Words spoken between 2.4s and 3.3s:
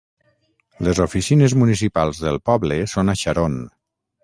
poble són a